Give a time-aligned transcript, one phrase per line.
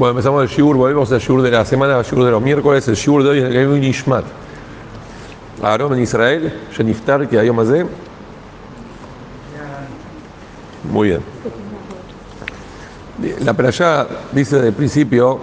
[0.00, 2.88] Bueno, empezamos el shiur, volvemos al shiur de la semana, el shiur de los miércoles,
[2.88, 4.24] el shiur de hoy es el Gailu Nishmat.
[5.62, 7.86] Aarón en Israel, Jeniftar, que hay más de.
[10.90, 11.20] Muy bien.
[13.40, 15.38] La perashá dice desde el principio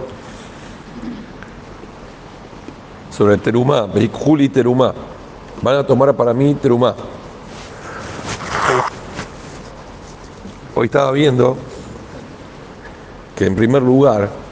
[3.16, 4.92] sobre Terumá, Beikjuli Terumá.
[5.62, 6.96] Van a tomar para mí Terumá.
[10.74, 11.56] Hoy estaba viendo
[13.36, 14.47] que en primer lugar,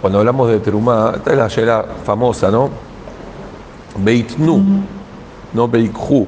[0.00, 2.70] cuando hablamos de Terumá, esta es la yera famosa, ¿no?
[3.98, 4.62] Beitnu,
[5.52, 6.26] no Beikhu.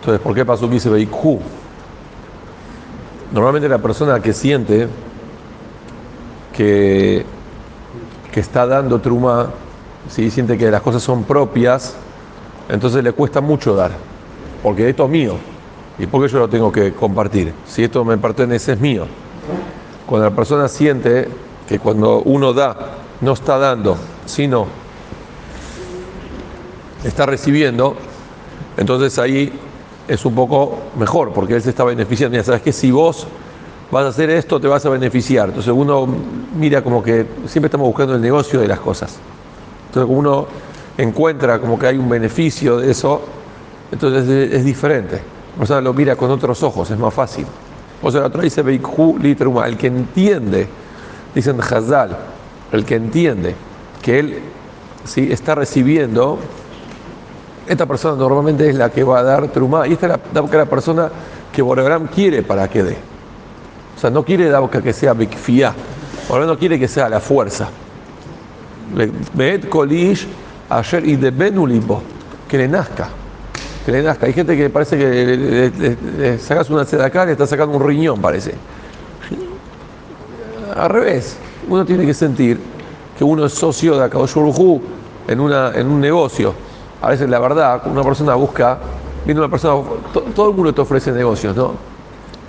[0.00, 1.40] Entonces, ¿por qué pasó que dice Beikhu?
[3.32, 4.88] Normalmente la persona que siente
[6.52, 7.24] que,
[8.30, 9.50] que está dando Terumá,
[10.08, 11.94] si siente que las cosas son propias,
[12.68, 13.92] entonces le cuesta mucho dar,
[14.62, 15.34] porque esto es mío.
[15.98, 17.52] ¿Y por qué yo lo tengo que compartir?
[17.66, 19.06] Si esto me pertenece, es mío.
[20.08, 21.28] Cuando la persona siente
[21.68, 22.76] que cuando uno da,
[23.20, 24.66] no está dando, sino
[27.04, 27.94] está recibiendo,
[28.78, 29.52] entonces ahí
[30.08, 32.38] es un poco mejor, porque él se está beneficiando.
[32.38, 33.26] Ya sabes que si vos
[33.90, 35.50] vas a hacer esto, te vas a beneficiar.
[35.50, 36.08] Entonces uno
[36.56, 39.18] mira como que siempre estamos buscando el negocio de las cosas.
[39.88, 40.46] Entonces uno
[40.96, 43.20] encuentra como que hay un beneficio de eso,
[43.92, 45.20] entonces es diferente.
[45.60, 47.44] O sea, lo mira con otros ojos, es más fácil.
[48.02, 50.68] O sea, la otra dice Beikhu Litruma, el que entiende,
[51.34, 52.16] dicen Hazal,
[52.70, 53.54] el que entiende
[54.00, 54.38] que él
[55.04, 55.28] ¿sí?
[55.32, 56.38] está recibiendo,
[57.66, 60.66] esta persona normalmente es la que va a dar Trumá, y esta es la, la
[60.66, 61.10] persona
[61.52, 62.96] que Boregram quiere para que dé.
[63.96, 65.74] O sea, no quiere dar que sea Bikfia,
[66.28, 67.68] Boregram no quiere que sea la fuerza.
[69.68, 70.26] Kolish,
[70.70, 72.00] ayer y de Benulibo,
[72.48, 73.08] que le nazca
[73.88, 74.26] que le nazca.
[74.26, 77.86] Hay gente que parece que le, le, sacas una seda acá, le está sacando un
[77.86, 78.52] riñón, parece.
[80.76, 82.60] Al revés, uno tiene que sentir
[83.16, 84.36] que uno es socio de Akadosh
[85.26, 86.52] en, en un negocio.
[87.00, 88.78] A veces la verdad, una persona busca,
[89.24, 89.82] viene una persona,
[90.12, 91.72] to, todo el mundo te ofrece negocios, ¿no?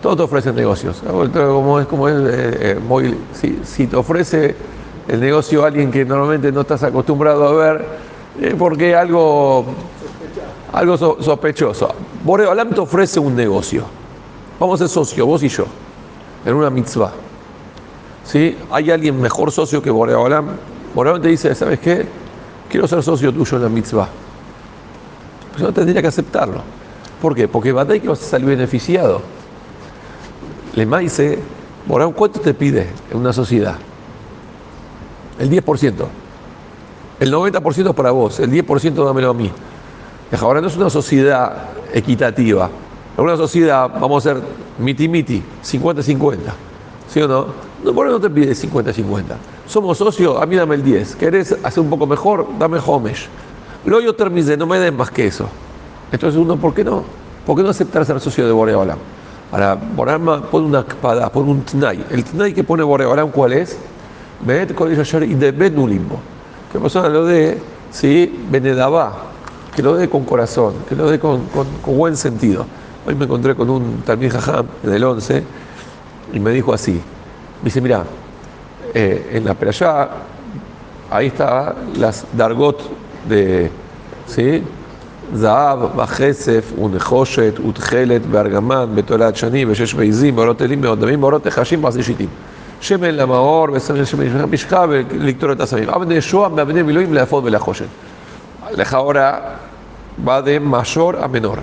[0.01, 1.01] Todos te ofrecen negocios.
[1.07, 4.55] Como es, como es eh, muy, si, si, te ofrece
[5.07, 7.85] el negocio a alguien que normalmente no estás acostumbrado a ver,
[8.41, 9.65] eh, porque algo
[10.73, 11.89] algo sospechoso.
[12.23, 13.83] Boreolam te ofrece un negocio.
[14.59, 15.65] Vamos a ser socios, vos y yo,
[16.45, 17.11] en una mitzvah.
[18.25, 18.57] ¿Sí?
[18.71, 20.49] ¿Hay alguien mejor socio que Boreolam?
[20.93, 22.05] Boreolam te dice, ¿sabes qué?
[22.69, 24.07] Quiero ser socio tuyo en la mitzvah.
[25.51, 26.61] Pues no tendría que aceptarlo.
[27.21, 27.47] ¿Por qué?
[27.47, 29.21] Porque va que vas a salir beneficiado.
[30.75, 31.39] Le dice,
[31.87, 33.75] Boreolam, ¿cuánto te pide en una sociedad?
[35.39, 35.93] El 10%.
[37.19, 39.51] El 90% es para vos, el 10% dámelo a mí.
[40.37, 42.69] Ahora no es una sociedad equitativa.
[43.13, 44.41] Es una sociedad, vamos a ser
[44.79, 46.37] miti-miti, 50-50.
[47.09, 47.47] ¿Sí o no?
[47.83, 49.23] No, por no te pide 50-50.
[49.67, 51.15] Somos socios, a mí dame el 10.
[51.15, 52.47] ¿Querés hacer un poco mejor?
[52.59, 53.27] Dame homesh.
[53.85, 55.49] Luego yo terminé, no me den más que eso.
[56.11, 57.03] Entonces uno, ¿por qué no?
[57.45, 58.99] ¿Por qué no aceptar ser socio de Boreolam?
[59.51, 62.05] Ahora, Boreolam pone una espada, pone un tnai.
[62.11, 63.77] El tnai que pone Boreolam, ¿cuál es?
[64.45, 64.75] Bet
[65.27, 66.19] y de Benulimbo.
[66.71, 67.57] Que persona lo de,
[67.91, 69.28] sí, Benedabá
[69.75, 72.65] que lo dé con corazón, que lo dé con, con, buen sentido.
[73.05, 75.43] Hoy me encontré con un también jajam del 11
[76.33, 78.03] y me dijo así, me dice, mira,
[78.93, 80.09] en la perayá,
[81.09, 82.79] ahí está las dargot
[83.27, 83.71] de,
[84.27, 84.63] ¿sí?
[85.35, 92.29] Zaab, Bajesef, Unehoshet, Utgelet, Bergamán, Betolat Shani, Beshesh Beizim, Borot Elim, Beodamim, Borot Ejashim, Basishitim.
[92.81, 95.87] Shemen Lamaor, Besar Shemen Mishkabe, Lictor Tasamim.
[95.87, 97.87] Abne Shoam, Abne Miloim, Leafot, Belahoshet.
[98.73, 99.59] Aleja ahora
[100.27, 101.59] va de mayor a menor.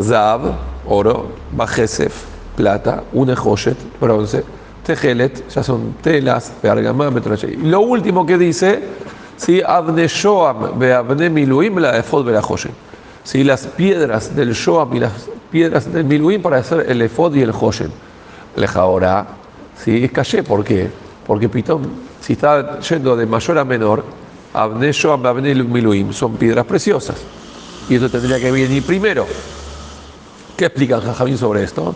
[0.00, 0.40] Zab,
[0.86, 4.44] oro, bajesef plata, unejoshet, bronce,
[4.84, 7.10] tejelet, ya son telas, bergamá.
[7.42, 8.82] Y lo último que dice,
[9.36, 12.72] si abne shoam, beabne miluim, la efod verajoshet.
[13.24, 15.12] Si las piedras del shoam y las
[15.50, 17.90] piedras del miluim para hacer el efod y el joshet.
[18.56, 19.26] Aleja ahora,
[19.76, 20.08] si ¿sí?
[20.08, 20.90] callé, ¿por qué?
[21.26, 21.82] Porque Pitón,
[22.20, 24.04] si está yendo de mayor a menor,
[24.52, 27.16] Abne Shoam, Abne Miluim, son piedras preciosas.
[27.88, 29.26] Y eso tendría que venir primero.
[30.56, 31.94] ¿Qué explican Jajamín sobre esto?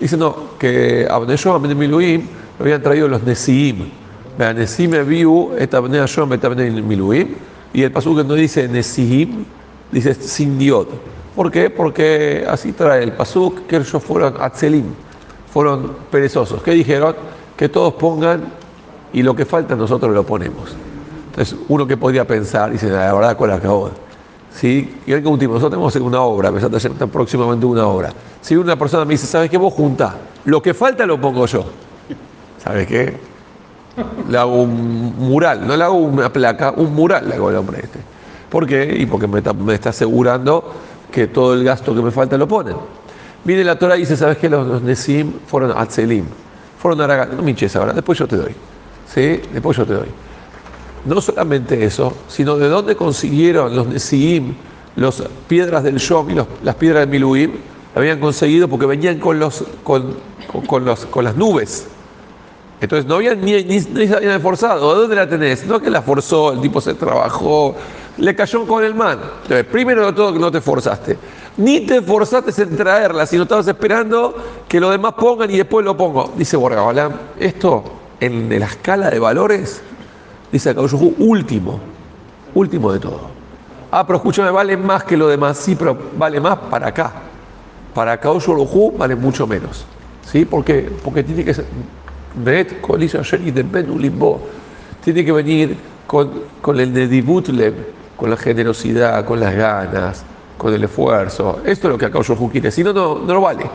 [0.00, 2.26] Dicen no, que Abne Shoam, Abne Miluim
[2.58, 3.90] lo habían traído los Nesiim.
[4.38, 7.34] Nesim viu et Shoam, et Abne Miluim.
[7.72, 9.44] Y el pasuk no dice Nesiim,
[9.90, 10.88] dice sin diod.
[11.34, 11.70] ¿Por qué?
[11.70, 14.84] Porque así trae el pasuk que ellos fueron Atzelim,
[15.52, 16.62] fueron perezosos.
[16.62, 17.14] ¿Qué dijeron?
[17.56, 18.44] Que todos pongan
[19.12, 20.74] y lo que falta nosotros lo ponemos.
[21.32, 23.90] Entonces, uno que podría pensar, dice, la verdad, con la acabó.
[24.54, 24.96] ¿Sí?
[25.06, 28.12] Y el último, nosotros tenemos una obra, pensando hacer próximamente una obra.
[28.42, 29.56] Si una persona me dice, ¿sabes qué?
[29.56, 30.14] Vos junta,
[30.44, 31.64] lo que falta lo pongo yo.
[32.62, 33.16] ¿sabes qué?
[34.28, 37.80] Le hago un mural, no le hago una placa, un mural le hago al hombre
[37.82, 37.98] este.
[38.50, 38.94] ¿Por qué?
[38.98, 40.72] Y porque me está, me está asegurando
[41.10, 42.76] que todo el gasto que me falta lo ponen.
[43.44, 44.48] Viene la Torah y dice, ¿sabes qué?
[44.48, 45.86] Los, los Nesim fueron a
[46.78, 47.36] fueron a Aragán.
[47.36, 48.54] No me hinches ahora, después yo te doy.
[49.12, 49.40] ¿Sí?
[49.52, 50.08] Después yo te doy.
[51.04, 54.54] No solamente eso, sino de dónde consiguieron los Nesim
[54.94, 57.52] las piedras del Shom y las piedras del Miluim,
[57.94, 60.16] habían conseguido porque venían con, los, con,
[60.66, 61.86] con- los, con las nubes.
[62.80, 64.94] Entonces no habían ni, ni, ni se habían esforzado.
[64.94, 65.66] ¿De dónde la tenés?
[65.66, 67.74] No que la forzó, el tipo se trabajó,
[68.18, 69.18] le cayó con el man.
[69.44, 71.16] Entonces, primero de todo que no te forzaste.
[71.56, 74.34] Ni te esforzaste en traerla, sino estabas esperando
[74.68, 76.32] que los demás pongan y después lo pongo.
[76.36, 77.84] Dice Borga Balaam, esto
[78.20, 79.82] en la escala de valores,
[80.52, 80.82] dice acá
[81.18, 81.80] último,
[82.54, 83.32] último de todo.
[83.90, 85.58] Ah, pero escúchame, vale más que lo demás.
[85.58, 87.12] Sí, pero vale más para acá.
[87.94, 89.84] Para Kaush Hu vale mucho menos.
[90.24, 90.46] ¿Sí?
[90.46, 90.90] ¿Por qué?
[91.04, 91.66] Porque tiene que ser.
[95.04, 95.76] Tiene que venir
[96.06, 96.30] con,
[96.62, 97.74] con el Nedibut Lev,
[98.16, 100.24] con la generosidad, con las ganas,
[100.56, 101.60] con el esfuerzo.
[101.66, 102.70] Esto es lo que Kaush Hu quiere.
[102.70, 103.70] Si no, no, no lo vale.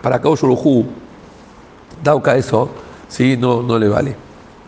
[0.00, 0.86] Para Kaush Hu,
[2.02, 2.70] Dauka eso,
[3.08, 3.36] ¿sí?
[3.36, 4.23] no, no le vale.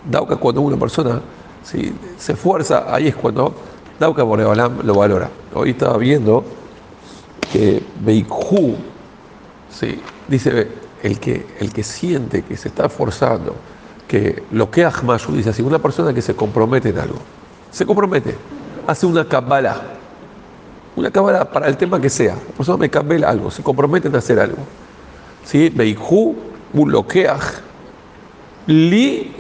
[0.09, 1.21] Dauka cuando una persona
[1.65, 1.93] ¿sí?
[2.19, 3.55] se esfuerza, ahí es cuando
[3.99, 5.31] Dauka Boreolam lo valora.
[5.55, 6.45] Hoy estaba viendo
[7.53, 8.77] que Beikhu,
[9.71, 10.01] ¿sí?
[10.29, 10.69] dice
[11.03, 13.55] el que, el que siente que se está esforzando,
[14.07, 17.19] que lo que Ahmashu dice así, una persona que se compromete en algo,
[17.71, 18.37] se compromete,
[18.87, 19.83] hace una kabbalah,
[20.95, 24.17] una kabbalah para el tema que sea, la persona me cambia algo, se compromete en
[24.17, 24.59] hacer algo.
[25.45, 25.69] ¿Sí?
[25.69, 26.35] Beikhu,
[26.73, 27.43] un lokeach,
[28.67, 29.33] li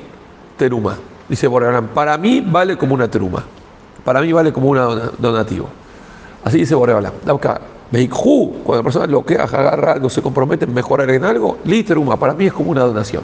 [0.56, 0.96] teruma.
[1.28, 3.44] Dice Boreolam, para mí vale como una teruma.
[4.04, 4.78] Para mí vale como un
[5.18, 5.68] donativo.
[6.44, 7.12] Así dice Boreolam.
[7.24, 12.16] Cuando la persona lo que agarra algo, se compromete en mejorar en algo, li teruma.
[12.16, 13.22] Para mí es como una donación.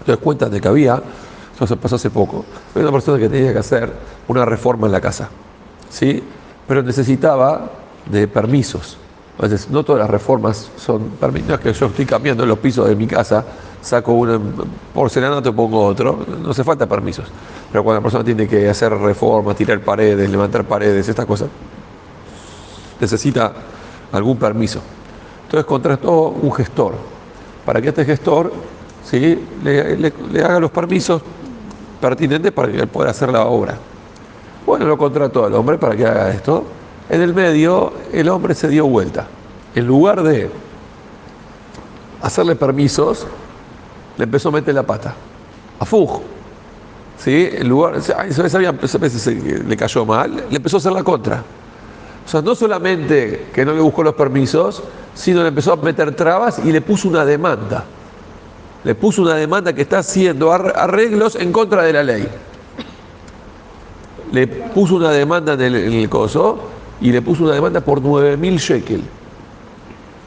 [0.00, 1.02] Entonces cuentan de que había,
[1.54, 3.92] eso se pasó hace poco, había una persona que tenía que hacer
[4.28, 5.28] una reforma en la casa.
[5.90, 6.22] ¿Sí?
[6.66, 7.70] Pero necesitaba
[8.10, 8.96] de permisos.
[9.34, 11.48] Entonces, no todas las reformas son permisos.
[11.48, 13.44] No es que yo estoy cambiando los pisos de mi casa,
[13.82, 14.52] saco uno en
[14.94, 16.24] porcelanato, pongo otro.
[16.42, 17.26] No hace falta permisos.
[17.70, 21.48] Pero cuando la persona tiene que hacer reformas, tirar paredes, levantar paredes, estas cosas,
[23.00, 23.52] necesita
[24.12, 24.80] algún permiso.
[25.44, 26.94] Entonces contrató un gestor
[27.64, 28.52] para que este gestor
[29.04, 29.46] ¿sí?
[29.64, 31.22] le, le- le haga los permisos
[32.00, 33.76] pertinentes para que él pueda hacer la obra.
[34.66, 36.64] Bueno, lo contrató al hombre para que haga esto.
[37.08, 39.26] En el medio, el hombre se dio vuelta.
[39.74, 40.50] En lugar de
[42.22, 43.26] hacerle permisos,
[44.20, 45.14] le empezó a meter la pata.
[45.78, 46.20] A Fuj.
[47.16, 47.48] ¿Sí?
[47.52, 49.34] En lugar, vez se-
[49.66, 51.42] le cayó mal, le empezó a hacer la contra.
[52.26, 54.82] O sea, no solamente que no le buscó los permisos,
[55.14, 57.82] sino le empezó a meter trabas y le puso una demanda.
[58.84, 62.28] Le puso una demanda que está haciendo ar- arreglos en contra de la ley.
[64.32, 66.60] Le puso una demanda en el, el coso
[67.00, 69.02] y le puso una demanda por 9.000 shekel.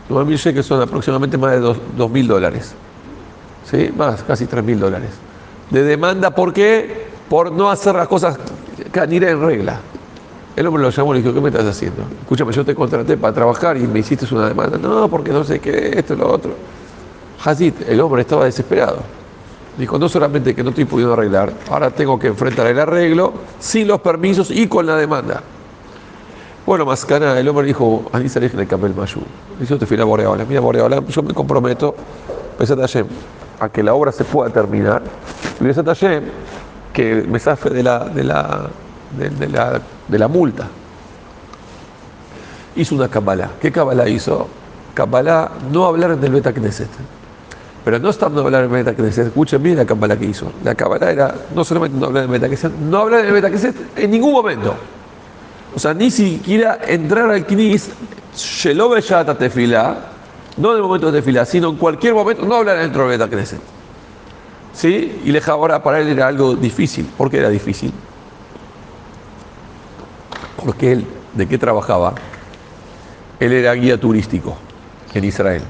[0.10, 2.74] 9.000 shekels son aproximadamente más de 2.000 dólares.
[3.69, 3.92] ¿Sí?
[3.95, 5.10] Más, casi 3.000 dólares.
[5.69, 7.07] De demanda, ¿por qué?
[7.30, 8.38] Por no hacer las cosas
[8.92, 9.80] canira en regla.
[10.56, 12.04] El hombre lo llamó y le dijo, ¿qué me estás haciendo?
[12.21, 14.77] Escúchame, yo te contraté para trabajar y me hiciste una demanda.
[14.77, 16.54] No, porque no sé qué, esto lo otro.
[17.44, 19.00] Hazid, el hombre estaba desesperado.
[19.77, 23.88] Dijo, no solamente que no estoy pudiendo arreglar, ahora tengo que enfrentar el arreglo sin
[23.88, 25.41] los permisos y con la demanda.
[26.65, 29.22] Bueno, Mascana, el hombre dijo, Anisa le el Camel Mayu.
[29.60, 30.46] Dice, te fui a Boreola.
[30.46, 31.96] Mira, Boreola, yo me comprometo,
[32.60, 33.08] Besat Hashem,
[33.60, 35.01] a que la obra se pueda terminar.
[35.60, 36.24] Y Besat Hashem,
[36.91, 38.67] que me zafe de la, de la,
[39.17, 40.67] de, de la, de la multa.
[42.75, 43.51] Hizo una Kabbalah.
[43.62, 44.48] ¿Qué Kabbalah hizo?
[44.93, 46.89] Kabbalah, no hablar en el Beta Knesset.
[47.83, 50.51] Pero no estando hablar en el Beta Knesset, escuchen bien la Kabbalah que hizo.
[50.63, 53.33] La Kabbalah era no solamente no hablar en el Beta Knesset, no hablar en el
[53.33, 54.75] Beta Knesset en ningún momento.
[55.75, 57.89] O sea, ni siquiera entrar al Knis,
[58.36, 60.12] Shelobe Shata Tefilá,
[60.57, 63.29] no en el momento de Tefilá, sino en cualquier momento, no hablar dentro del Beta
[63.29, 63.62] Knesset.
[64.74, 65.22] ¿Sí?
[65.24, 67.05] Y Leja ahora para él era algo difícil.
[67.17, 67.93] ¿Por qué era difícil?
[70.63, 72.15] Porque él, ¿de qué trabajaba?
[73.39, 74.57] Él era guía turístico
[75.13, 75.62] en Israel.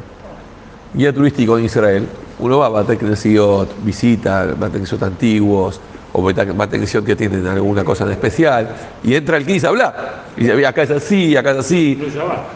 [0.93, 2.07] Guía turístico en Israel,
[2.39, 5.81] uno va a Bateknesiot, visita Bateknesiot antiguos,
[6.13, 8.69] o Bateknesiot que tienen alguna cosa en especial,
[9.03, 10.23] y entra el 15 a hablar.
[10.37, 11.99] Y acá es así, acá es así.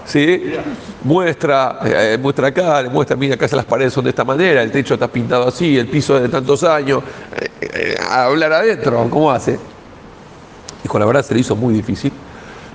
[0.05, 0.53] ¿Sí?
[1.03, 4.71] Muestra, eh, muestra acá, le muestra, mira, acá las paredes son de esta manera, el
[4.71, 7.01] techo está pintado así, el piso es de tantos años.
[7.35, 9.59] Eh, eh, hablar adentro, ¿cómo hace?
[10.83, 12.11] Dijo, la verdad se le hizo muy difícil,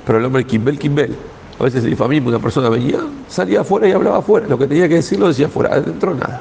[0.05, 1.17] pero el hombre Kimbel, Kimbel.
[1.61, 2.99] A veces mi familia, una persona venía,
[3.29, 4.49] salía afuera y hablaba afuera.
[4.49, 6.41] Lo que tenía que decir lo decía afuera, adentro nada.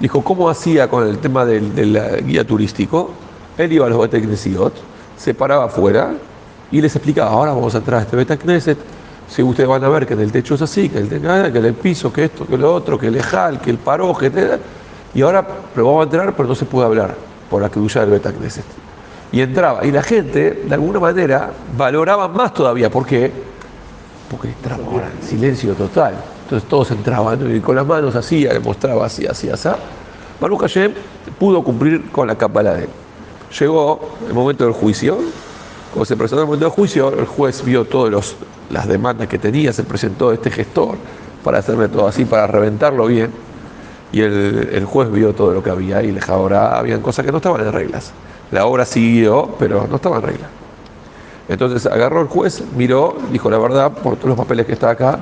[0.00, 3.12] dijo, ¿cómo hacía con el tema del guía turístico?
[3.58, 4.74] Él iba a los Beteknesiot,
[5.16, 6.12] se paraba afuera
[6.70, 8.78] y les explicaba, ahora vamos a entrar a este Betekneset,
[9.28, 11.74] si ustedes van a ver que en el techo es así, que el, que el
[11.74, 14.60] piso, que esto, que lo otro, que el ejal, que el paroje, etc.
[15.14, 17.14] Y ahora vamos a entrar, pero no se puede hablar
[17.48, 18.64] por la duya del Betakneset.
[19.32, 19.84] Y entraba.
[19.84, 22.90] Y la gente, de alguna manera, valoraba más todavía.
[22.90, 23.32] ¿Por qué?
[24.30, 26.14] Porque entraba ahora en silencio total.
[26.44, 29.68] Entonces todos entraban y con las manos así, mostraba así, así, así.
[30.40, 30.92] Baruch Hashem
[31.38, 32.88] pudo cumplir con la cápala de él.
[33.58, 35.18] Llegó el momento del juicio.
[35.92, 38.34] Cuando se presentó el momento del juicio, el juez vio todas
[38.70, 40.96] las demandas que tenía, se presentó este gestor
[41.44, 43.30] para hacerme todo así, para reventarlo bien.
[44.10, 47.38] Y el, juez vio todo lo que había y les ahora habían cosas que no
[47.38, 48.12] estaban en reglas.
[48.50, 50.48] La obra siguió, pero no estaba en regla.
[51.48, 55.20] Entonces agarró el juez, miró, dijo la verdad, por todos los papeles que está acá,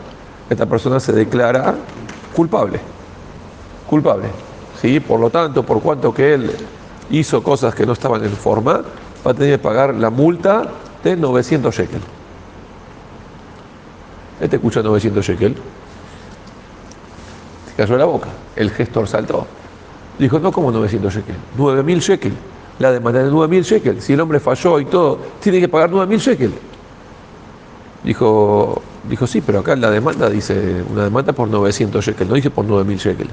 [0.49, 1.75] esta persona se declara
[2.35, 2.81] culpable.
[3.89, 4.29] Culpable.
[4.81, 5.01] ¿Sí?
[5.01, 6.51] Por lo tanto, por cuanto que él
[7.13, 8.83] hizo cosas que no estaban en forma,
[9.25, 10.65] va a tener que pagar la multa
[11.05, 12.01] de 900 shekel.
[14.41, 15.55] Este escucha 900 shekel.
[17.69, 18.29] Se cayó la boca.
[18.57, 19.47] El gestor saltó.
[20.19, 22.33] Dijo, no como 900 shekel, 9000 shekel.
[22.79, 24.03] La demanda de 9000 shekel.
[24.03, 26.53] Si el hombre falló y todo, tiene que pagar 9000 shekel.
[28.03, 32.51] Dijo, dijo, sí, pero acá la demanda dice una demanda por 900 shekel, no dice
[32.51, 33.29] por 9000 shekel.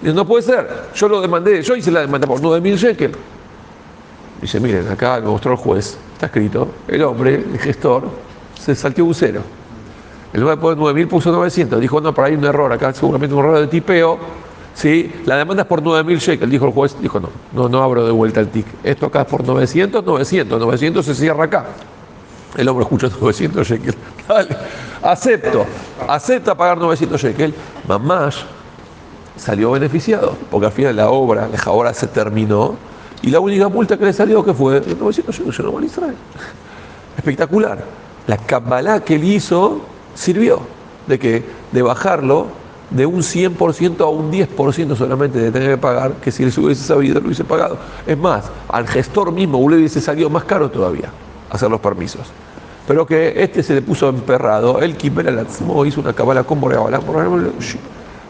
[0.00, 3.12] Dice, no puede ser, yo lo demandé, yo hice la demanda por 9000 shekel.
[4.40, 8.04] Dice, miren, acá me mostró el juez, está escrito, el hombre, el gestor,
[8.58, 9.40] se salteó un cero.
[10.32, 13.68] El 9.9000 puso 900, dijo, no, pero hay un error acá, seguramente un error de
[13.68, 14.18] tipeo.
[14.74, 15.12] ¿sí?
[15.26, 18.10] La demanda es por 9.000 shekels, dijo el juez, dijo, no, no, no abro de
[18.10, 18.66] vuelta el TIC.
[18.82, 21.66] Esto acá es por 900, 900, 900 se cierra acá.
[22.56, 23.96] El hombre escucha 900 shekels.
[24.26, 24.56] Dale,
[25.02, 25.64] acepto,
[26.08, 27.54] acepta pagar 900 shekels.
[27.86, 28.44] Mamás
[29.36, 32.76] salió beneficiado, porque al final la obra, la obra se terminó
[33.22, 36.14] y la única multa que le salió que fue 900 shekels, no a Israel.
[37.16, 37.84] Espectacular.
[38.26, 39.80] La Kabbalah que él hizo
[40.14, 40.60] sirvió
[41.06, 42.46] de que de bajarlo
[42.90, 46.60] de un 100% a un 10% solamente de tener que pagar, que si él se
[46.60, 47.78] hubiese sabido lo hubiese pagado.
[48.06, 51.10] Es más, al gestor mismo le hubiese salido más caro todavía
[51.50, 52.26] hacer los permisos.
[52.86, 57.02] Pero que este se le puso emperrado, el Kimbel Alatzmo hizo una cabala con Boreolam,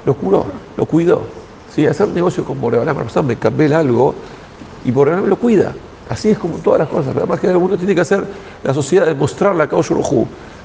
[0.05, 0.47] lo curó,
[0.77, 1.23] lo cuidó.
[1.75, 1.87] ¿Sí?
[1.87, 4.15] Hacer negocio con Boreolam, me cambié algo
[4.85, 5.73] y Boreolam lo cuida.
[6.09, 7.17] Así es como todas las cosas.
[7.17, 8.25] Además que uno tiene que hacer
[8.63, 10.03] la sociedad demostrarle a Kaushur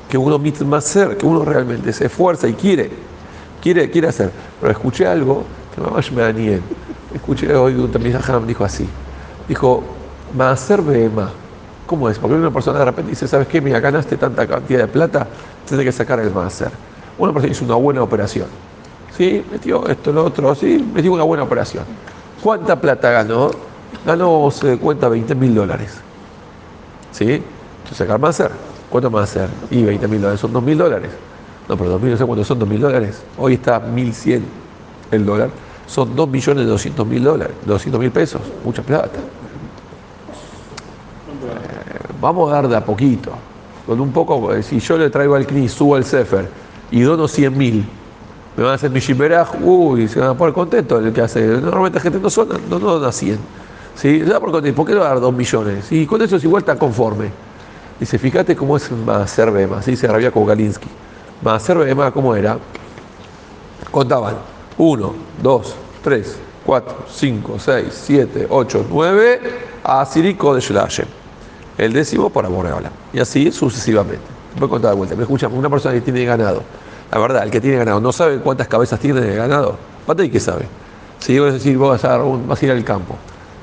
[0.10, 2.90] que uno más ser, que uno realmente se esfuerza y quiere,
[3.62, 4.32] quiere, quiere hacer.
[4.60, 5.44] Pero escuché algo
[5.74, 6.60] que mamá me dañé.
[7.14, 8.88] Escuché hoy un me dijo así.
[9.48, 9.84] Dijo,
[10.36, 11.32] Maaser más
[11.88, 12.20] ¿Cómo es?
[12.20, 13.62] Porque una persona de repente dice, ¿sabes qué?
[13.62, 15.28] Mira, ganaste tanta cantidad de plata,
[15.68, 16.70] tienes que sacar el Maaser.
[17.18, 18.46] Una persona hizo una buena operación.
[19.18, 19.44] ¿Sí?
[19.52, 21.84] Metió esto, lo otro, sí, metió una buena operación.
[22.42, 23.52] ¿Cuánta plata ganó?
[24.06, 26.00] Ganó, se cuenta, 20 mil dólares.
[27.12, 27.34] ¿Sí?
[27.34, 28.52] Entonces, sacar Maaser.
[28.90, 29.50] ¿Cuánto va a ser?
[29.70, 31.12] Y 20 mil dólares, son 2 mil dólares.
[31.68, 33.22] No, pero 2 mil, no sé cuánto son 2 mil dólares.
[33.38, 34.42] Hoy está 1.100
[35.12, 35.50] el dólar.
[35.86, 39.20] Son 2 millones de 200 mil dólares, 200 mil pesos, mucha plata.
[41.50, 43.32] Eh, vamos a dar de a poquito.
[43.86, 46.48] Con un poco, eh, si yo le traigo al CNI, subo al Sefer
[46.92, 47.86] y dono 100 mil,
[48.58, 51.46] me van a hacer mi shiberaj, uy, se van a poner contentos el que hace.
[51.46, 53.38] Normalmente la gente no, son, no, no dona 100.
[53.96, 54.24] ¿Sí?
[54.26, 54.76] Se por contento.
[54.76, 55.92] ¿Por qué no dar 2 millones?
[55.92, 57.32] Y con eso es igual está conforme.
[58.00, 60.88] Dice, fíjate cómo es Maaser Bema, así dice Rabia Galinsky.
[61.42, 62.58] Maaser Bema, ¿cómo era?
[63.92, 64.36] Contaban
[64.78, 65.14] 1,
[65.44, 69.42] 2, 3, 4, 5, 6, 7, 8, 9,
[69.84, 71.08] a Sirico de Shlashem.
[71.78, 72.90] El décimo para Boreola.
[73.12, 74.24] Y así sucesivamente.
[74.58, 75.16] Voy a contar de vuelta.
[75.16, 76.64] Me escuchan, una persona que tiene ganado.
[77.12, 79.78] La verdad, el que tiene ganado no sabe cuántas cabezas tiene de ganado.
[80.06, 80.66] Pate y que sabe.
[81.20, 83.16] Si vas a decir, vas a, vas a ir al campo,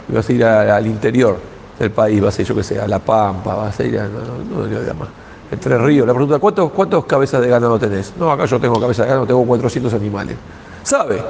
[0.09, 1.39] vas a ir al interior,
[1.79, 4.63] del país, va a ser yo que sé, a La Pampa, va a ser no,
[4.63, 5.09] no, no, más.
[5.51, 8.13] Entre Ríos, la pregunta, ¿cuántos, ¿cuántos cabezas de ganado tenés?
[8.19, 10.37] No, acá yo tengo cabezas de ganado, tengo 400 animales.
[10.83, 11.23] ¿Sabe?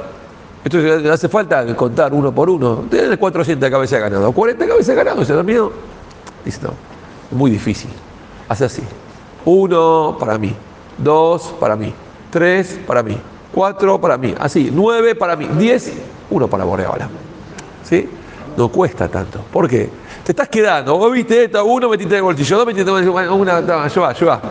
[0.63, 2.85] Entonces hace falta contar uno por uno.
[2.89, 5.71] Tienes 400 cabezas de ganado, 40 cabezas de ganado, ¿se da miedo?
[6.43, 6.71] Dice, no,
[7.31, 7.91] muy difícil.
[8.49, 8.83] Hace así.
[9.45, 10.53] Uno para mí,
[10.97, 11.93] dos para mí,
[12.29, 13.17] tres para mí,
[13.53, 15.91] cuatro para mí, así, nueve para mí, diez,
[16.29, 17.09] uno para Boreola.
[17.83, 18.09] ¿Sí?
[18.55, 19.39] No cuesta tanto.
[19.51, 19.89] ¿Por qué?
[20.27, 20.97] te estás quedando.
[20.97, 23.87] Vos viste esto, uno metiste en el bolsillo, dos metiste en el bolsillo, una, no,
[23.87, 24.41] lleva, lleva,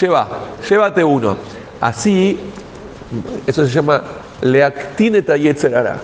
[0.00, 0.28] lleva,
[0.66, 1.36] llévate uno.
[1.82, 2.40] Así,
[3.46, 4.02] eso se llama
[4.40, 5.98] leactineta yetzerara.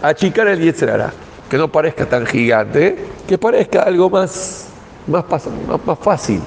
[0.00, 1.12] Achicar el yetzerara.
[1.50, 4.68] Que no parezca tan gigante, que parezca algo más,
[5.08, 5.24] más,
[5.84, 6.40] más, fácil.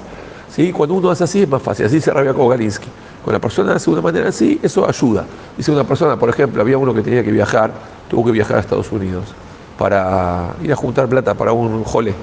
[0.50, 0.72] ¿Sí?
[0.72, 1.88] Cuando uno hace así es más fácil.
[1.88, 2.88] Así se rabia Galinsky.
[3.24, 5.26] Cuando la persona de una manera así, eso ayuda.
[5.56, 7.72] Dice una persona, por ejemplo, había uno que tenía que viajar,
[8.10, 9.24] tuvo que viajar a Estados Unidos
[9.78, 12.14] para ir a juntar plata para un jole.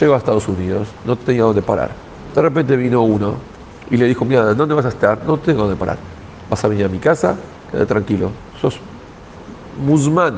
[0.00, 1.90] Llegó a Estados Unidos, no tenía dónde parar.
[2.34, 3.34] De repente vino uno
[3.90, 5.22] y le dijo, mira, ¿dónde vas a estar?
[5.26, 5.98] No tengo dónde parar.
[6.48, 7.36] Vas a venir a mi casa,
[7.70, 8.30] quédate tranquilo.
[8.58, 8.80] Sos
[9.84, 10.36] musman,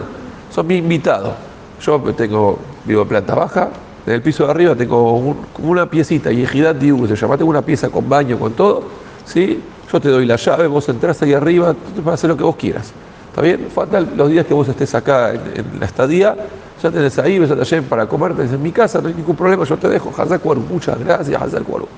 [0.52, 1.34] sos mi invitado.
[1.80, 3.68] Yo tengo, vivo en planta baja,
[4.06, 7.62] en el piso de arriba tengo una piecita, y Ejidad Diu se llama, tengo una
[7.62, 8.82] pieza con baño, con todo,
[9.28, 9.60] ¿sí?
[9.92, 12.44] Yo te doy la llave, vos entras ahí arriba, tú vas a hacer lo que
[12.44, 12.92] vos quieras.
[13.28, 13.68] ¿Está bien?
[13.72, 16.36] Falta los días que vos estés acá en, la estadía,
[16.82, 19.64] ya tenés ahí, ves a para comer, tenés en mi casa, no hay ningún problema,
[19.64, 21.88] yo te dejo, Hazak muchas gracias, Cuaru.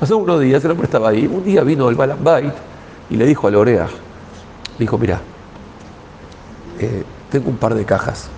[0.00, 2.52] Hace unos días, el hombre estaba ahí, un día vino el Balambait
[3.10, 3.86] y le dijo a Lorea,
[4.78, 5.20] dijo, mira,
[6.78, 8.28] eh, tengo un par de cajas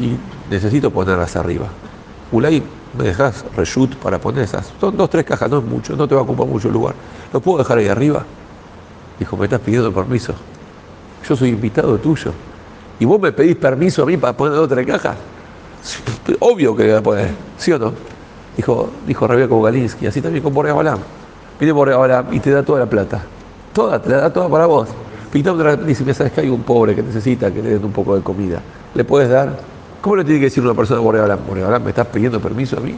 [0.00, 0.16] y
[0.52, 1.66] necesito ponerlas arriba.
[2.30, 2.62] Ulay,
[2.96, 4.72] ¿me dejas reshoot para poner esas?
[4.80, 6.94] Son dos, tres cajas, no es mucho, no te va a ocupar mucho lugar.
[7.32, 8.24] ¿Lo puedo dejar ahí arriba?
[9.18, 10.34] Dijo, me estás pidiendo permiso.
[11.28, 12.32] Yo soy invitado tuyo.
[12.98, 15.14] ¿Y vos me pedís permiso a mí para poner otra caja?
[16.40, 17.92] Obvio que voy a poner, ¿sí o no?
[18.56, 20.98] Dijo, dijo Rebeca Galinsky, así también con Borja Balam.
[21.58, 23.22] Viene Borja Balam y te da toda la plata.
[23.72, 24.88] Toda, te la da toda para vos.
[25.32, 28.14] Pintando dice, me sabes que hay un pobre que necesita que le den un poco
[28.14, 28.60] de comida.
[28.94, 29.71] ¿Le puedes dar?
[30.02, 31.84] ¿Cómo le tiene que decir una persona a Borja Balam?
[31.84, 32.96] ¿me estás pidiendo permiso a mí?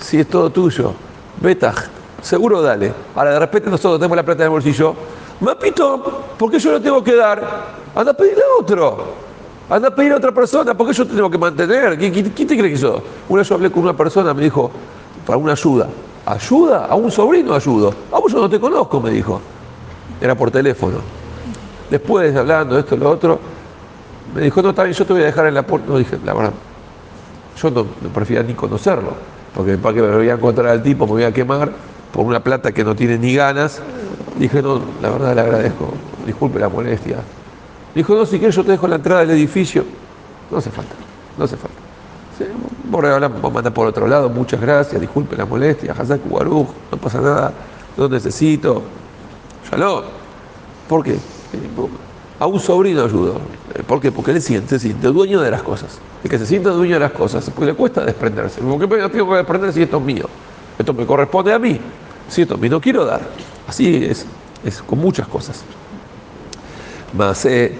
[0.00, 0.92] Si es todo tuyo.
[1.40, 1.86] Betaj,
[2.20, 2.92] seguro dale.
[3.14, 4.92] Ahora de repente nosotros tenemos la plata en bolsillo.
[5.38, 6.02] Mapito,
[6.36, 7.40] ¿por qué yo lo tengo que dar?
[7.94, 9.04] Anda a pedirle a otro.
[9.70, 11.96] Anda a pedir a otra persona, ¿por qué yo te tengo que mantener?
[11.96, 13.00] ¿Quién, te cree que yo?
[13.28, 14.68] Una vez yo hablé con una persona, me dijo,
[15.24, 15.88] para una ayuda.
[16.26, 16.86] ¿Ayuda?
[16.86, 17.94] ¿A un sobrino ayudo?
[18.10, 19.40] A vos yo no te conozco, me dijo.
[20.20, 20.98] Era por teléfono.
[21.88, 23.38] Después, hablando de esto y lo otro,
[24.34, 25.88] me dijo, no, está bien, yo te voy a dejar en la puerta.
[25.88, 26.52] No, dije, la verdad,
[27.60, 29.12] yo no, prefería ni conocerlo,
[29.54, 31.72] porque para que me voy a encontrar al tipo, me voy a quemar
[32.12, 33.80] por una plata que no tiene ni ganas.
[34.38, 35.92] Dije, no, la verdad le agradezco,
[36.24, 37.18] disculpe la molestia.
[37.94, 39.84] Dijo, no, si quieres yo te dejo la entrada del edificio.
[40.50, 40.94] No hace falta,
[41.36, 41.76] no hace falta.
[42.38, 42.44] Sí,
[42.84, 47.52] vos mandar por otro lado, muchas gracias, disculpe la molestia, Hazak Baruch, no pasa nada,
[47.96, 48.82] no necesito.
[49.70, 50.02] Shalom.
[50.88, 51.16] ¿Por qué?
[52.38, 53.40] A un sobrino ayudo.
[53.86, 54.12] ¿Por qué?
[54.12, 55.98] Porque él siente, siente dueño de las cosas.
[56.22, 58.60] El que se siente dueño de las cosas, porque le cuesta desprenderse.
[58.60, 60.26] ¿Por qué me tengo que desprender si esto es mío?
[60.78, 61.80] Esto me corresponde a mí.
[62.28, 63.22] Si esto no quiero dar.
[63.66, 64.26] Así es,
[64.64, 65.62] es con muchas cosas.
[67.16, 67.78] Más eh,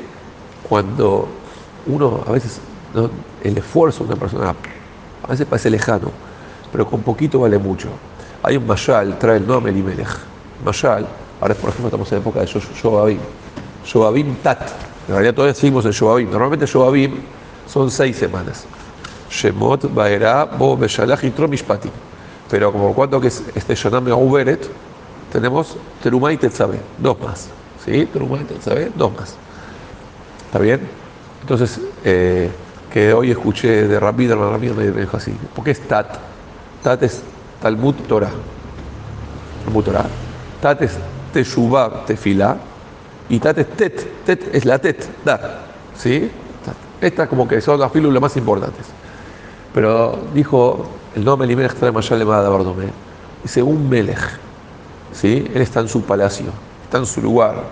[0.68, 1.28] cuando
[1.87, 2.61] uno, a veces,
[3.42, 4.55] el esfuerzo de una persona,
[5.22, 6.11] a veces parece lejano,
[6.70, 7.88] pero con poquito vale mucho.
[8.42, 10.09] Hay un Mayal, trae el nombre Elimelech.
[10.64, 11.07] Mayal,
[11.40, 13.18] ahora por ejemplo estamos en época de Shobabim.
[13.85, 14.91] Shobabim Tat.
[15.12, 16.31] En realidad todavía seguimos en Shobabim.
[16.31, 17.12] Normalmente Shobabim
[17.68, 18.64] son seis semanas.
[19.31, 21.90] Shemot, Baera, Bo, Beshalach y Tromishpati.
[22.51, 24.66] Pero como cuando que es este Shaname Uberet,
[25.31, 27.51] tenemos Terumay y Tetzabe, dos más.
[27.85, 28.07] ¿Sí?
[28.07, 29.37] Terumay y Tetzabe, dos más.
[30.46, 30.81] ¿Está bien?
[31.42, 32.51] Entonces, eh,
[32.90, 35.33] que hoy escuché de la Rabbi me dijo así.
[35.55, 36.07] ¿Por qué es Tat?
[36.83, 37.20] Tat es
[37.61, 38.33] Talmud Torah.
[39.66, 40.07] Talmud Torah.
[40.62, 40.96] Tat es
[41.35, 42.71] Teshuvah Tefilá
[43.28, 45.66] y tat es tet, tet es la tet, dar.
[45.96, 46.30] ¿Sí?
[47.00, 48.87] Estas como que son las fílulas más importantes.
[49.74, 52.87] Pero dijo el nombre Limelech trae Mayal le Bardomé.
[53.42, 54.38] Dice un Melech.
[55.12, 55.50] ¿Sí?
[55.54, 56.46] Él está en su palacio,
[56.85, 57.64] está en su lugar.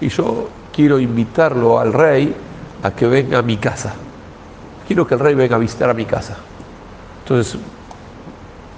[0.00, 2.34] Y yo quiero invitarlo al rey
[2.82, 3.94] a que venga a mi casa.
[4.86, 6.36] Quiero que el rey venga a visitar a mi casa.
[7.22, 7.58] Entonces,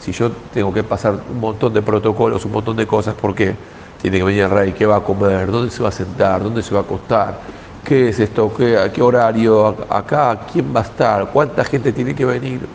[0.01, 3.57] si yo tengo que pasar un montón de protocolos, un montón de cosas, ¿por qué?
[4.01, 6.63] Tiene que venir el rey, qué va a comer, dónde se va a sentar, dónde
[6.63, 7.41] se va a acostar,
[7.85, 12.25] qué es esto, qué, qué horario, acá, quién va a estar, cuánta gente tiene que
[12.25, 12.67] venir.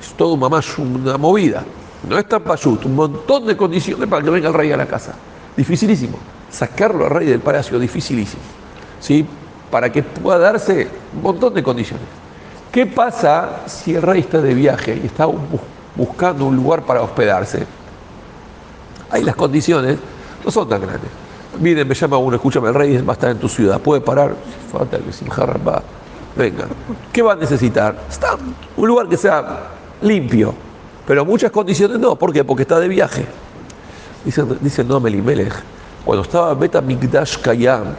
[0.00, 1.64] Es todo mamás una movida.
[2.08, 4.86] No es tan payut, un montón de condiciones para que venga el rey a la
[4.86, 5.12] casa.
[5.56, 6.16] Dificilísimo.
[6.50, 8.42] Sacarlo al rey del palacio, dificilísimo.
[9.00, 9.26] ¿Sí?
[9.70, 12.06] Para que pueda darse un montón de condiciones.
[12.72, 15.26] ¿Qué pasa si el rey está de viaje y está
[15.96, 17.66] buscando un lugar para hospedarse?
[19.10, 19.98] Hay las condiciones
[20.44, 21.10] no son tan grandes.
[21.58, 24.34] Miren, me llama uno, escúchame, el rey va a estar en tu ciudad, puede parar,
[24.70, 25.82] falta que sin va,
[26.36, 26.66] venga.
[27.12, 27.96] ¿Qué va a necesitar?
[28.08, 28.36] Está
[28.76, 30.54] un lugar que sea limpio,
[31.06, 32.16] pero muchas condiciones no.
[32.16, 32.44] ¿Por qué?
[32.44, 33.26] Porque está de viaje.
[34.24, 35.54] Dice, dice no Melimelech,
[36.04, 37.94] cuando estaba Beta Migdash Kayam,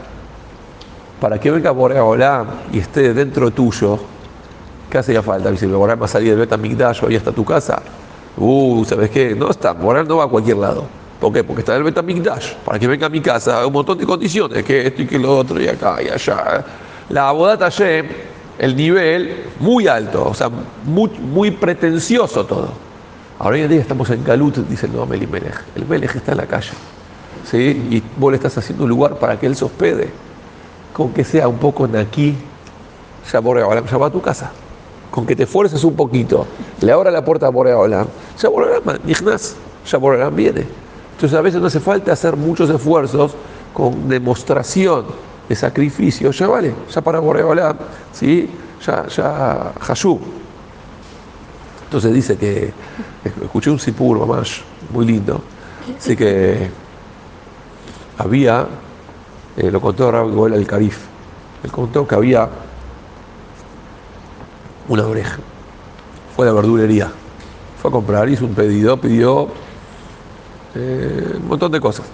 [1.20, 4.00] para que venga Boreolam y esté dentro tuyo,
[4.90, 5.52] ¿qué hacía falta?
[5.52, 7.82] Dice, Boreolam va a salir del Beta Migdash, ahí está tu casa.
[8.38, 9.36] Uh, ¿sabes qué?
[9.36, 11.01] No está, Boreolam no va a cualquier lado.
[11.22, 11.44] ¿Por qué?
[11.44, 14.88] Porque está el Betamigdash, para que venga a mi casa, un montón de condiciones, que
[14.88, 16.66] esto y que lo otro, y acá y allá.
[17.10, 18.08] La Abodat Hashem,
[18.58, 20.50] el nivel muy alto, o sea,
[20.84, 22.70] muy, pretencioso todo.
[23.38, 25.64] Ahora hoy en día estamos en Galut, dice el nombre Melech.
[25.76, 26.72] El Melech está en la calle,
[27.46, 27.88] ¿sí?
[27.92, 30.10] Y vos le estás haciendo un lugar para que él se hospede.
[30.92, 32.36] con que sea un poco naquí,
[33.32, 34.52] ya Boreolam ya va a tu casa.
[35.12, 36.48] Con que te esfuerces un poquito,
[36.82, 38.08] le abra la puerta a Boreolam,
[38.40, 39.00] ya Boreolam,
[39.86, 40.82] ya Boreolam viene.
[41.22, 43.34] Entonces a veces no hace falta hacer muchos esfuerzos
[43.76, 45.06] con demostración
[45.48, 47.78] de sacrificio, ya vale, ya para Boreolam,
[48.12, 48.50] ¿sí?
[48.84, 50.20] ya, ya, Hashub.
[51.84, 52.74] Entonces dice que,
[53.40, 55.44] escuché un sipur, mamás, muy lindo,
[55.96, 56.72] así que
[58.18, 58.66] había,
[59.58, 60.98] eh, lo contó Rabbi Goel al Carif,
[61.64, 62.50] él contó que había
[64.88, 65.38] una oreja,
[66.36, 67.12] fue a la verdulería,
[67.80, 69.50] fue a comprar, hizo un pedido, pidió
[70.76, 72.06] eh, un montón de cosas.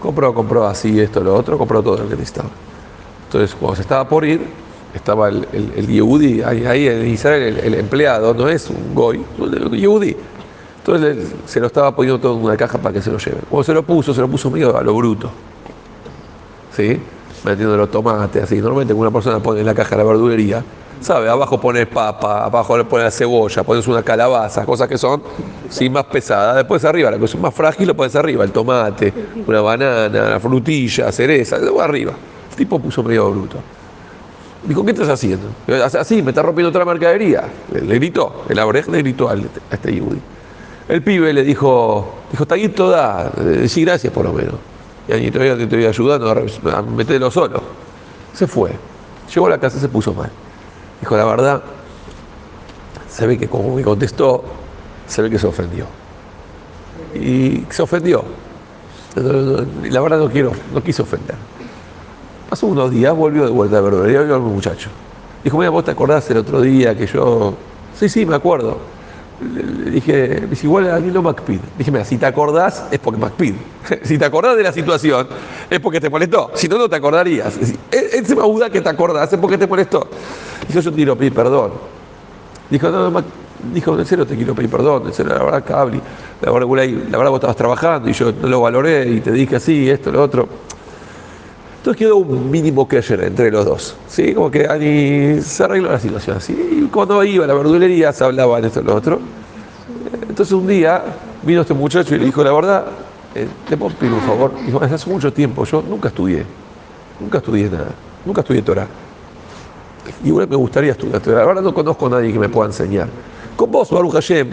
[0.00, 2.48] Compró, compró así, esto, lo otro, compró todo lo que necesitaba.
[3.26, 4.40] Entonces, cuando se estaba por ir,
[4.94, 10.16] estaba el, el, Yehudi, ahí, en Israel el, empleado, no es un goy, un Yehudi.
[10.78, 13.38] Entonces se lo estaba poniendo todo en una caja para que se lo lleve.
[13.48, 15.30] Cuando se lo puso, se lo puso medio a lo bruto.
[16.74, 16.98] ¿Sí?
[17.44, 18.56] Metiendo los tomates, así.
[18.56, 20.62] Normalmente una persona pone en la caja la verdulería,
[21.00, 21.28] ¿sabe?
[21.28, 25.22] Abajo pone papa, abajo le pone la cebolla, pones una calabaza, cosas que son
[25.68, 26.56] sí, más pesadas.
[26.56, 29.12] Después arriba, la cosa más frágil lo pones arriba, el tomate,
[29.46, 32.12] una banana, la frutilla, cereza, arriba.
[32.50, 33.56] El tipo puso medio bruto.
[34.62, 35.48] Dijo, ¿qué estás haciendo?
[35.82, 37.44] Así, me está rompiendo otra mercadería.
[37.72, 39.36] Le gritó, el abrej le gritó a
[39.70, 40.20] este yudi.
[40.86, 44.56] El pibe le dijo, dijo, ahí toda, decí gracias por lo menos.
[45.16, 47.62] Y todavía te estoy ayudando a meterlo solo.
[48.32, 48.70] Se fue.
[49.32, 50.30] Llegó a la casa y se puso mal.
[51.00, 51.62] Dijo, la verdad,
[53.08, 54.44] se ve que como me contestó,
[55.06, 55.86] se ve que se ofendió.
[57.14, 58.24] Y se ofendió.
[59.16, 61.34] La verdad no quiero, no quiso ofender.
[62.48, 64.90] Pasó unos días, volvió de vuelta a verdulería, vio a un muchacho.
[65.42, 67.54] Dijo, mira, vos te acordás el otro día que yo...
[67.98, 68.78] Sí, sí, me acuerdo.
[69.40, 71.60] Le dije, es igual a Nilo McPid.
[71.78, 73.54] Dije, mira, si te acordás es porque McPid.
[74.02, 75.26] si te acordás de la situación
[75.68, 76.50] es porque te molestó.
[76.54, 77.56] Si no, no te acordarías.
[77.90, 80.06] Él se me duda que te acordás es porque te molestó.
[80.68, 81.72] Dijo, yo te quiero pedir perdón.
[82.68, 83.24] Dijo, no, no,
[83.72, 86.00] dijo, en serio te quiero pedir perdón, en serio, la verdad, Cabri,
[86.40, 86.68] la verdad,
[87.10, 90.10] la verdad vos estabas trabajando y yo no lo valoré y te dije así, esto,
[90.12, 90.48] lo otro.
[91.80, 94.34] Entonces quedó un mínimo ayer entre los dos, ¿sí?
[94.34, 96.38] Como que Ani se arregló la situación.
[96.50, 99.18] Y cuando iba a la verdulería se hablaba de esto y lo otro.
[100.28, 101.02] Entonces un día
[101.42, 102.84] vino este muchacho y le dijo, la verdad,
[103.34, 104.52] eh, te puedo pedir un favor.
[104.82, 106.44] Hace mucho tiempo, yo nunca estudié,
[107.18, 107.92] nunca estudié nada,
[108.26, 108.86] nunca estudié Torah.
[110.22, 111.44] Y me gustaría estudiar Torah.
[111.44, 113.08] Ahora no conozco a nadie que me pueda enseñar.
[113.56, 114.50] Con vos, Baruch Hashem,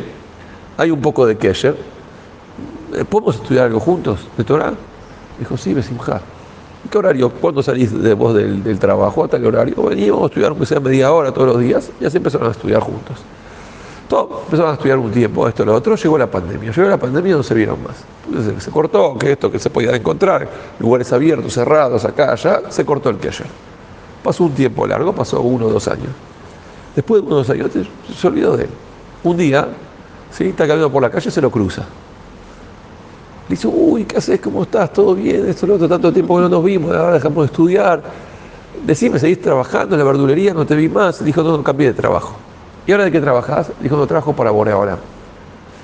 [0.78, 1.76] hay un poco de Kesher.
[2.94, 4.72] Eh, ¿Podemos estudiar algo juntos de Torah?
[5.38, 6.22] Dijo, sí, Besimja.
[6.90, 7.30] ¿Qué horario?
[7.30, 9.24] ¿Cuándo salís de vos del, trabajo?
[9.24, 9.84] ¿Hasta qué horario?
[9.84, 12.82] Veníamos a estudiar, aunque sea media hora todos los días, y así empezaron a estudiar
[12.82, 13.18] juntos.
[14.08, 16.72] Todos empezaron a estudiar un tiempo, esto, lo otro, llegó la pandemia.
[16.72, 18.64] Llegó la pandemia y no se vieron más.
[18.64, 20.48] Se cortó, que esto que se podía encontrar,
[20.80, 23.48] lugares abiertos, cerrados, acá, allá, se cortó el que ayer.
[24.24, 26.10] Pasó un tiempo largo, pasó uno o dos años.
[26.96, 27.70] Después de uno o dos años,
[28.18, 28.70] se olvidó de él.
[29.24, 29.68] Un día,
[30.32, 30.46] ¿sí?
[30.46, 31.86] está caminando por la calle, se lo cruza.
[33.48, 34.42] Le dice, uy, ¿qué haces?
[34.42, 34.92] ¿Cómo estás?
[34.92, 35.48] ¿Todo bien?
[35.48, 38.04] Esto, lo otro, tanto tiempo que no nos vimos, ahora dejamos de estudiar.
[38.86, 40.54] Decime, ¿seguís trabajando en la verdulería?
[40.54, 41.24] No te vi más.
[41.24, 42.36] Dijo, no, no cambié de trabajo.
[42.86, 43.72] ¿Y ahora de qué trabajás?
[43.82, 45.00] Dijo, no, trabajo para Boreolam.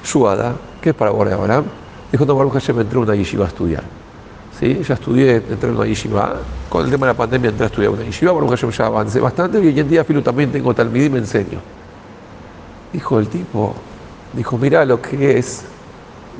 [0.04, 1.64] Shuada, ¿qué es para Boreolam?
[2.12, 3.84] Dijo, no, Baruch me entré a una yeshiva a estudiar.
[4.60, 4.82] ¿Sí?
[4.88, 6.36] Ya estudié, entré en una yeshiva.
[6.70, 8.34] Con el tema de la pandemia entré a estudiar una yeshiva.
[8.34, 11.20] Baruch Hashem ya avancé bastante y hoy en día, filo, también tengo talmidí y me
[11.20, 11.60] enseño.
[12.92, 13.74] Dijo el tipo,
[14.34, 15.64] dijo, mira lo que es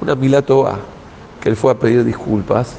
[0.02, 0.80] una milatoa
[1.44, 2.76] que él fue a pedir disculpas,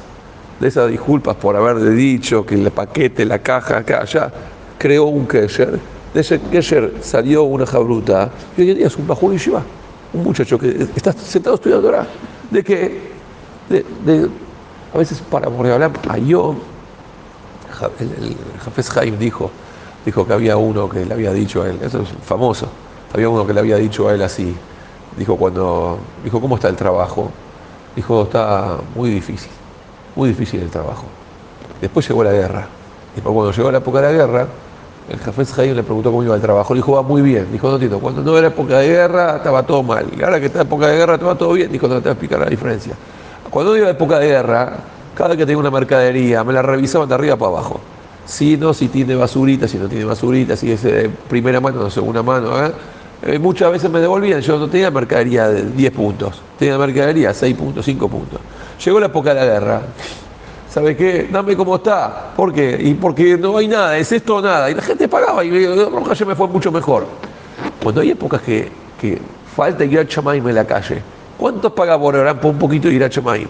[0.59, 4.31] de esas disculpas por haberle dicho que el paquete, la caja, acá, allá,
[4.79, 5.79] creó un kesher,
[6.11, 9.49] de ese kesher salió una jabruta, y hoy en día es un bajón y
[10.17, 12.07] un muchacho que está sentado estudiando ahora,
[12.49, 13.11] de que,
[13.69, 14.29] de,
[14.91, 16.55] a veces para hablar a yo,
[17.99, 19.51] el, el Jafes Jaim dijo,
[20.03, 22.67] dijo que había uno que le había dicho a él, eso es famoso,
[23.13, 24.55] había uno que le había dicho a él así,
[25.19, 27.29] dijo cuando, dijo, ¿cómo está el trabajo?
[27.95, 29.51] Dijo, está muy difícil,
[30.15, 31.05] muy difícil el trabajo.
[31.79, 32.67] Después llegó la guerra.
[33.15, 34.47] Y cuando llegó la época de la guerra,
[35.07, 36.73] el jefe Jaime le preguntó cómo iba el trabajo.
[36.73, 37.47] Le dijo, va muy bien.
[37.51, 40.07] Dijo, no, Tito, cuando no era época de guerra, estaba todo mal.
[40.17, 41.71] Y ahora que está época de guerra, estaba todo bien.
[41.71, 42.95] Dijo, no te voy a explicar la diferencia.
[43.49, 44.73] Cuando no iba época de guerra,
[45.13, 47.79] cada vez que tenía una mercadería, me la revisaban de arriba para abajo.
[48.25, 51.91] Si no, si tiene basurita, si no tiene basurita, si es de primera mano de
[51.91, 52.65] segunda mano.
[52.65, 52.71] ¿eh?
[53.21, 57.55] Eh, muchas veces me devolvían, yo no tenía mercadería de 10 puntos, tenía mercadería 6
[57.55, 58.39] puntos, 5 puntos.
[58.83, 59.81] Llegó la época de la guerra.
[60.69, 61.29] ¿Sabe qué?
[61.31, 62.33] Dame cómo está.
[62.35, 62.77] ¿Por qué?
[62.81, 64.69] Y porque no hay nada, es esto o nada.
[64.69, 67.05] Y la gente pagaba y Roja ya me fue mucho mejor.
[67.81, 69.21] Cuando hay épocas que, que
[69.55, 71.01] falta ir a Chamaim en la calle,
[71.37, 73.47] ¿cuántos paga por un poquito ir a Chamaim?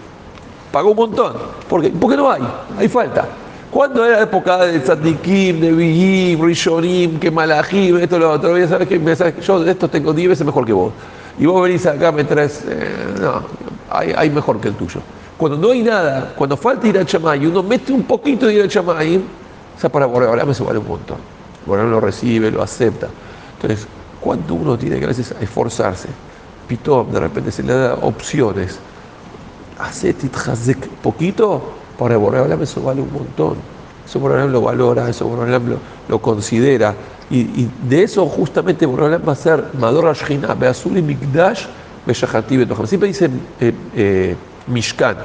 [0.70, 1.32] Pagó un montón.
[1.68, 1.90] ¿Por qué?
[1.90, 2.42] Porque no hay,
[2.78, 3.26] hay falta.
[3.70, 8.68] Cuando era la época de Tzadikim, de Vijim, Rishonim, que Malachim, esto, lo otro, ya
[8.68, 9.00] sabes que
[9.42, 10.92] yo de esto tengo 10 veces mejor que vos.
[11.38, 12.88] Y vos venís acá, me traes, eh,
[13.20, 13.42] no,
[13.90, 15.00] hay, hay, mejor que el tuyo.
[15.36, 18.62] Cuando no hay nada, cuando falta ir a Chamay, uno mete un poquito de ir
[18.62, 21.18] a Chamay, o sea, para Boreolam eso vale un montón.
[21.66, 23.08] Boreolam lo recibe, lo acepta.
[23.56, 23.86] Entonces,
[24.20, 26.08] ¿cuánto uno tiene que a veces esforzarse?
[26.66, 28.78] Pitón, de repente se le da opciones.
[29.78, 30.14] Hace
[30.50, 33.56] hazek poquito, para Boreolam eso vale un montón.
[34.06, 35.76] Eso Boreolam lo valora, eso Boreolam lo,
[36.08, 36.94] lo considera.
[37.30, 41.66] Y, y, de eso justamente Boreolam va a ser Mador Ashkina, Beazuli Mikdash,
[42.06, 42.86] Beshachati Betoham.
[42.86, 43.30] Siempre dice
[43.60, 44.36] eh, eh,
[44.68, 45.16] Mishkan,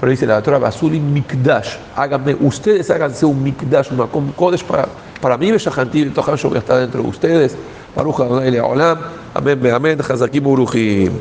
[0.00, 1.76] pero dice la Torah Beazuli Mikdash.
[1.96, 4.88] Háganme, ustedes háganse un Mikdash, un Makom Kodesh para,
[5.20, 7.56] para mí, Beshachati Betoham, yo voy a estar dentro de ustedes.
[7.94, 8.98] Baruch Adonai Le'olam.
[9.34, 9.98] Amén, amén.
[9.98, 11.12] Chazakim Uruchim.